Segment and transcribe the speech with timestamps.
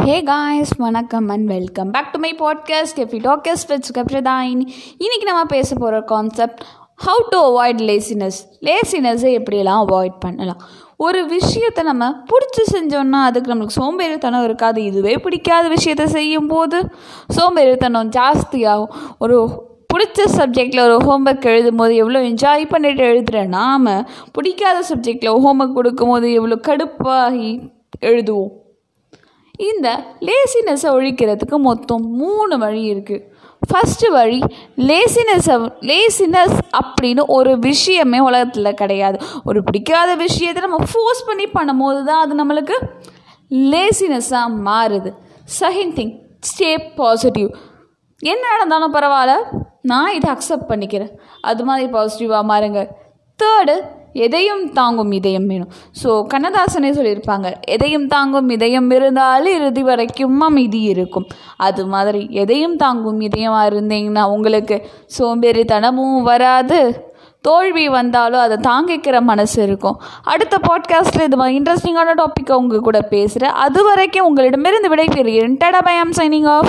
[0.00, 4.62] ஹே guys வணக்கம் and welcome back to my podcast Effy talks with கப்ரதாயின்
[4.98, 6.62] இன்னைக்கு நம்ம பேச போகிற concept
[7.06, 10.60] how to avoid laziness லேசினஸை எப்படியெல்லாம் அவாய்ட் பண்ணலாம்?
[10.96, 14.84] ஒரு விஷயத்தை நம்ம பிடிச்சி செஞ்சோன்னா அதுக்கு நம்மளுக்கு சோம்பேறித்தனம் இருக்காது.
[14.84, 16.80] இதுவே பிடிக்காத விஷயத்தை செய்யும் போது
[17.36, 18.88] சோம்பேறித்தனம் ஜாஸ்தியாகும்.
[19.18, 19.38] ஒரு
[19.94, 26.32] பிடிச்ச சப்ஜெக்டில் ஒரு ஹோம்ஒர்க் எழுதும் போது எவ்வளோ என்ஜாய் பண்ணிட்டு எழுதுகிற நாம் பிடிக்காத சப்ஜெக்டில் ஹோம்ஒர்க் கொடுக்கும்போது
[26.32, 27.70] எவ்வளோ கடுப்பாகி
[28.00, 28.50] எழுதுவோம்.
[29.58, 29.88] இந்த
[30.26, 33.30] லேசினஸை ஒழிக்கிறதுக்கு மொத்தம் மூணு வழி இருக்குது
[33.68, 34.40] ஃபஸ்ட்டு வழி
[34.76, 35.56] லேசினஸை
[35.90, 39.18] லேசினஸ் அப்படின்னு ஒரு விஷயமே உலகத்தில் கிடையாது.
[39.44, 42.78] ஒரு பிடிக்காத விஷயத்தை நம்ம ஃபோர்ஸ் பண்ணி பண்ணும்போது தான் அது நம்மளுக்கு
[43.50, 45.12] லேசினஸ்ஸாக மாறுது.
[45.60, 46.14] செகண்ட் திங்
[46.50, 47.50] ஸ்டே பாசிட்டிவ்
[48.18, 49.34] என்ன நடந்தாலும் பரவாயில்ல
[49.82, 51.12] நான் இதை அக்செப்ட் பண்ணிக்கிறேன்.
[51.40, 52.82] அது மாதிரி பாசிட்டிவாக மாறுங்க.
[53.38, 53.74] தேர்டு
[54.12, 55.70] எதையும் தாங்கும் இதயம் வேணும்.
[56.02, 61.26] ஸோ கண்ணதாசனே சொல்லியிருப்பாங்க எதையும் தாங்கும் இதயம் இருந்தால் இறுதி வரைக்கும் அமைதி இருக்கும்.
[61.56, 67.10] அது மாதிரி எதையும் தாங்கும் இதயமாக இருந்தீங்கன்னா உங்களுக்கு சோம்பேறித்தனமும் வராது.
[67.40, 70.00] தோல்வி வந்தாலும் அதை தாங்கிக்கிற மனசு இருக்கும்.
[70.22, 75.56] அடுத்த பாட்காஸ்ட்டில் இது மாதிரி இன்ட்ரெஸ்டிங்கான டாப்பிக்கை உங்கள் கூட பேசுகிறேன் அது வரைக்கும் உங்களிடமிருந்து விடைபெறுகிறேன்.
[75.64, 76.60] டடா பை ஆம் சைனிங் ஆஃப்